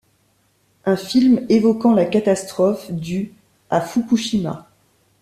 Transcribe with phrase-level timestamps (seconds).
[0.85, 3.33] Un film évoquant la catastrophe du
[3.69, 4.67] à Fukushima.